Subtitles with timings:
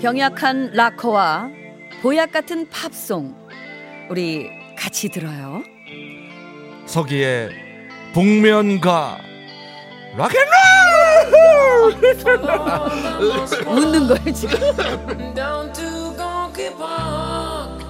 [0.00, 1.50] 병약한 락커와
[2.02, 3.34] 보약 같은 팝송
[4.10, 5.62] 우리 같이 들어요.
[6.86, 7.50] 서기의
[8.12, 9.18] 복면가
[10.16, 10.46] 락앤롤
[13.66, 14.58] 웃는 거예요 지금.
[15.34, 17.82] down to Gonky Park,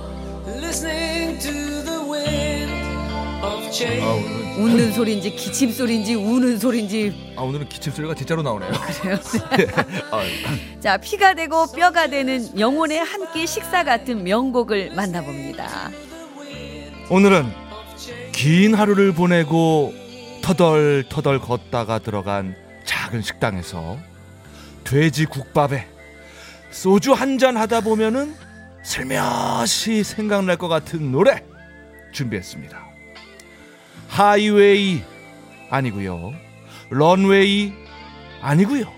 [0.46, 1.52] listening to
[1.84, 2.65] the wind of change.
[4.00, 4.12] 아,
[4.58, 7.34] 오늘, 웃는 소리인지 기침 소리인지 우는 소리인지.
[7.36, 8.70] 아, 오늘은 기침 소리가 진짜로 나오네요.
[10.12, 10.22] 아,
[10.80, 15.90] 자 피가 되고 뼈가 되는 영혼의 한 끼 식사 같은 명곡을 만나봅니다.
[17.10, 17.44] 오늘은
[18.32, 19.92] 긴 하루를 보내고
[20.42, 23.98] 터덜터덜 걷다가 들어간 작은 식당에서
[24.84, 25.86] 돼지 국밥에
[26.70, 28.34] 소주 한 잔 하다 보면은
[28.84, 31.42] 슬며시 생각날 것 같은 노래
[32.12, 32.85] 준비했습니다.
[34.16, 35.02] 하이웨이
[35.68, 36.32] 아니고요.
[36.88, 37.74] 런웨이
[38.40, 38.90] 아니고요.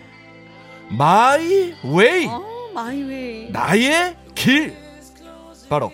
[0.91, 3.51] my way 어 my way.
[3.51, 4.77] 나의 길
[5.69, 5.93] 바로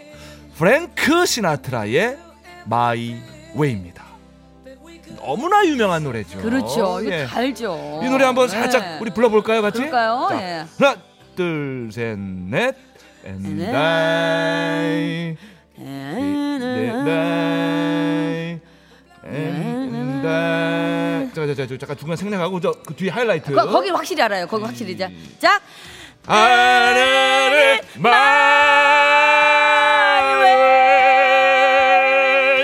[0.56, 2.18] 프랭크 시나트라의
[2.66, 3.16] My
[3.54, 4.04] Way입니다.
[5.16, 6.42] 너무나 유명한 노래죠.
[6.42, 7.00] 그렇죠.
[7.00, 7.24] 이거 예.
[7.24, 8.02] 다 알죠.
[8.04, 8.52] 이 노래 한번 네.
[8.52, 9.78] 살짝 우리 불러볼까요, 같이?
[9.78, 10.26] 그럴까요?
[10.28, 10.66] 자, 예.
[10.78, 10.96] 하나,
[11.34, 12.74] 둘, 셋, 넷.
[13.24, 13.74] And 네.
[13.74, 15.36] I,
[15.78, 18.43] 네, 네, and I.
[20.24, 23.52] 자, 자, 자, 자, 잠깐 중간 생략하고 저 그 뒤에 하이라이트.
[23.52, 24.46] 거, 거기 확실히 알아요.
[24.46, 25.08] 거기 확실히 자.
[25.38, 25.60] 자.
[26.26, 27.80] 하늘을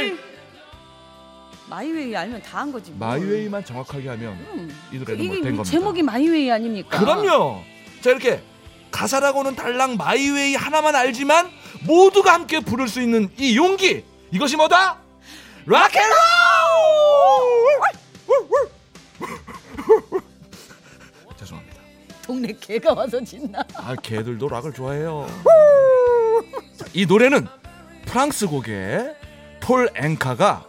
[0.01, 0.17] my
[1.69, 2.91] way my way 알면 다 한 거지.
[2.93, 3.07] 뭐.
[3.09, 5.65] my way만 정확하게 하면 이 노래는 뭐된 겁니다.
[5.65, 6.99] 제목이 My Way 아닙니까?
[6.99, 7.63] 그럼요.
[8.01, 8.43] 자 이렇게
[8.91, 11.51] 가사라고는 달랑 my way 하나만 알지만
[11.87, 14.99] 모두가 함께 부를 수 있는 이 용기 이것이 뭐다?
[15.67, 16.11] rock and roll!
[22.31, 23.59] 동네 개가 와서 짖나.
[23.75, 25.27] 아 개들도 락을 좋아해요.
[26.77, 27.45] 자, 이 노래는
[28.07, 29.17] 프랑스 곡의
[29.59, 30.65] 폴 앵카가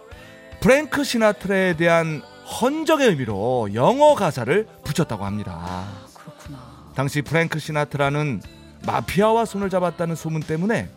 [0.60, 2.24] 프랭크 시나트라에 대한
[2.62, 5.86] 헌정의 의미로 영어 가사를 붙였다고 합니다.
[6.16, 6.92] 그렇구나.
[6.96, 8.42] 당시 프랭크 시나트라는
[8.84, 10.90] 마피아와 손을 잡았다는 소문 때문에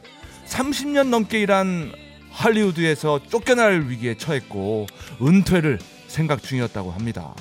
[0.46, 1.92] 30년 넘게 일한
[2.30, 4.86] 할리우드에서 쫓겨날 위기에 처했고
[5.20, 7.34] 은퇴를 생각 중이었다고 합니다.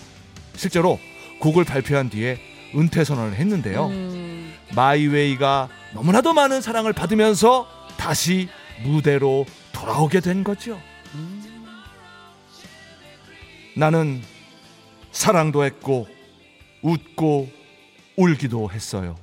[0.58, 1.00] 실제로
[1.40, 3.88] 곡을 발표한 뒤에 은퇴 선언을 했는데요.
[3.88, 7.68] 음, 마이웨이가 너무나도 많은 사랑을 받으면서
[7.98, 8.50] 다시
[8.84, 10.80] 무대로 돌아오게 된 거죠.
[13.76, 14.22] 나는
[15.12, 16.08] 사랑도 했고
[16.82, 17.50] 웃고
[18.18, 19.18] 울기도 했어요.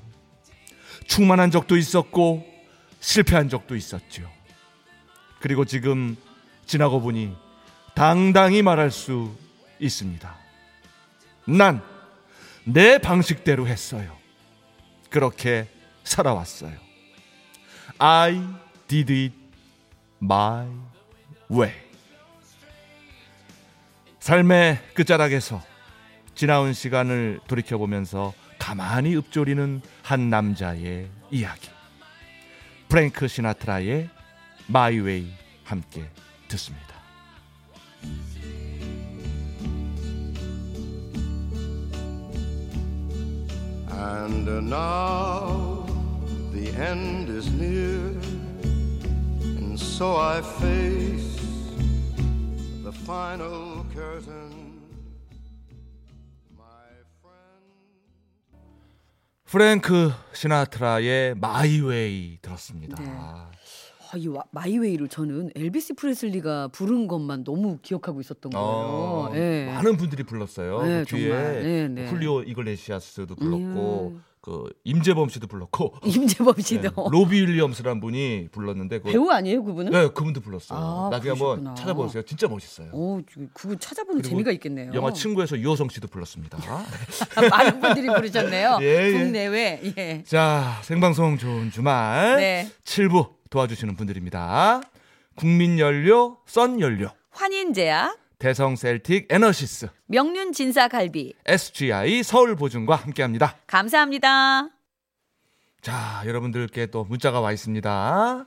[1.07, 2.47] 충만한 적도 있었고
[3.01, 4.31] 실패한 적도 있었죠.
[5.41, 6.17] 그리고 지금
[6.67, 7.35] 지나고 보니
[7.95, 9.35] 당당히 말할 수
[9.79, 10.37] 있습니다.
[11.47, 11.83] 난
[12.73, 14.17] 내 방식대로 했어요.
[15.09, 15.67] 그렇게
[16.05, 16.73] 살아왔어요.
[17.99, 18.41] I
[18.87, 19.35] did it
[20.23, 20.69] my
[21.51, 21.75] way.
[24.21, 25.63] 삶의 끝자락에서
[26.35, 31.69] 지나온 시간을 돌이켜보면서 가만히 읊조리는 한 남자의 이야기.
[32.89, 34.09] 프랭크 시나트라의
[34.73, 35.33] Way
[35.65, 36.09] 함께
[36.49, 36.90] 듣습니다.
[44.01, 45.85] And now
[46.53, 48.17] the end is near,
[49.59, 51.37] and so I face
[52.83, 54.81] the final curtain.
[56.57, 56.89] My
[57.21, 57.63] friend.
[59.45, 62.97] 프랭크 시나트라의 My Way 들었습니다.
[63.03, 63.11] 네.
[64.13, 68.67] 아, 이 와- My Way를 저는 엘비스 프레슬리가 부른 것만 너무 기억하고 있었던 거예요.
[68.67, 69.67] 어, 예.
[69.73, 70.83] 많은 분들이 불렀어요.
[70.83, 71.29] 네, 그 뒤에.
[71.29, 72.07] 네, 네.
[72.09, 74.25] 훌리오 이글레시아스도 불렀고 음.
[74.41, 79.93] 그 임재범 씨도 불렀고 임재범 네, 씨도 로비 윌리엄스란 분이 불렀는데 그, 배우 아니에요 그분은?
[79.93, 80.79] 네 그분도 불렀어요.
[80.79, 81.31] 아, 나중에.
[81.39, 82.23] 한번 찾아보세요.
[82.25, 82.89] 진짜 멋있어요.
[82.93, 83.21] 오,
[83.53, 84.93] 그거 찾아보는 재미가 있겠네요.
[84.95, 86.59] 영화 친구에서 유호성 씨도 불렀습니다.
[87.51, 88.79] 많은 분들이 부르셨네요.
[88.83, 89.13] 예, 예.
[89.13, 89.81] 국내외.
[89.99, 90.23] 예.
[90.27, 92.71] 자 생방송 좋은 주말 네.
[92.85, 94.81] 7부 도와주시는 분들입니다.
[95.35, 101.35] 국민연료, 썬연료, 환인제약, 대성 셀틱 에너시스, 명륜 진사갈비.
[101.45, 103.57] SGI 서울보증과 함께합니다.
[103.67, 104.69] 감사합니다.
[105.83, 108.47] 자, 여러분들께 또 문자가 와 있습니다.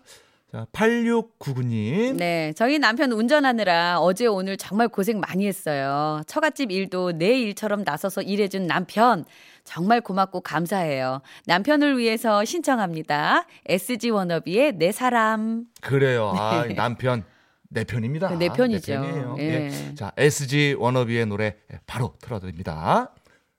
[0.52, 2.16] 자, 8699님.
[2.16, 6.22] 네, 저희 남편 운전하느라 어제 오늘 정말 고생 많이 했어요.
[6.28, 9.26] 처갓집 일도 내 일처럼 나서서 일해준 남편.
[9.63, 11.21] 정말 고맙고 감사해요.
[11.45, 13.45] 남편을 위해서 신청합니다.
[13.65, 15.65] SG 워너비의 내 사람.
[15.81, 16.33] 그래요.
[16.36, 17.24] 아, 남편.
[17.69, 18.30] 내 편입니다.
[18.30, 18.92] 네, 내 편이죠.
[18.92, 19.36] 내 편이에요.
[19.39, 19.44] 예.
[19.71, 19.95] 예.
[19.95, 21.56] 자, SG 워너비의 노래
[21.88, 23.13] 바로 틀어드립니다.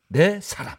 [0.08, 0.76] 내 사람.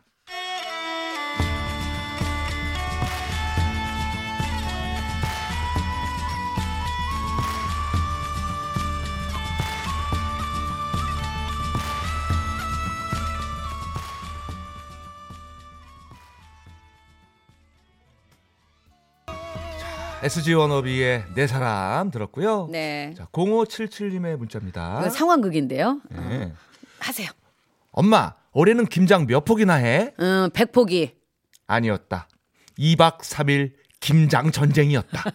[20.25, 22.68] SG 워너비의 내 사람 들었고요.
[22.72, 23.13] 네.
[23.16, 25.07] 자, 0577님의 문자입니다.
[25.12, 26.01] 상황극인데요.
[26.10, 26.51] 네.
[26.98, 27.30] 하세요.
[27.92, 30.16] 엄마, 올해는 김장 몇 폭이나 해?
[30.19, 31.13] 음, 백포기.
[31.68, 32.27] 아니었다.
[32.80, 35.25] 2박 3일 김장 전쟁이었다.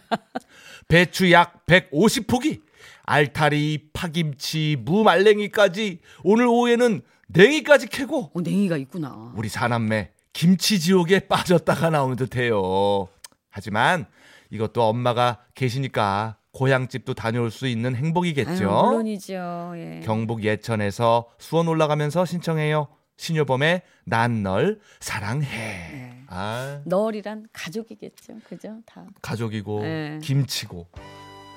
[0.89, 2.61] 배추 약 150포기,
[3.03, 9.31] 알타리, 파김치, 무말랭이까지 오늘 오후에는 냉이까지 캐고 어, 냉이가 있구나.
[9.37, 13.07] 우리 사남매 김치 지옥에 빠졌다가 나오는 듯해요.
[13.49, 14.05] 하지만
[14.51, 18.51] 이것도 엄마가 계시니까 고향집도 다녀올 수 있는 행복이겠죠.
[18.69, 19.73] 아유, 물론이죠.
[19.75, 20.01] 예.
[20.03, 22.87] 경북 예천에서 수원 올라가면서 신청해요.
[23.17, 25.47] 신효범의 난 널 사랑해.
[25.47, 26.23] 네.
[26.27, 28.33] 아 널이란 가족이겠죠.
[28.49, 28.77] 그죠?
[28.85, 29.05] 다.
[29.21, 30.19] 가족이고 네.
[30.21, 30.87] 김치고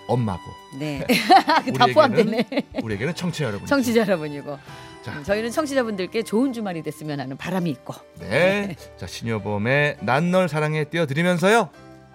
[0.07, 0.43] 엄마고
[0.79, 1.05] 네.
[1.79, 2.47] 다 포함되네.
[2.83, 3.67] 우리에게는 청취자 여러분.
[3.67, 4.59] 청취자 여러분이고.
[5.03, 5.13] 자.
[5.19, 7.95] 음, 저희는 청취자분들께 좋은 주말이 됐으면 하는 바람이 있고.
[8.21, 8.77] 네.
[8.97, 11.71] 자 신효범의 난 널 사랑해 띄워 드리면서요.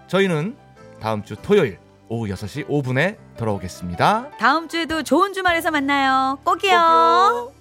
[0.08, 0.56] 저희는
[1.00, 4.31] 다음 주 토요일 오후 6시 5분에 돌아오겠습니다.
[4.40, 6.40] 다음 주에도 좋은 주말에서 만나요.
[6.44, 6.72] 꼭이요.
[6.72, 7.59] 꼭이요.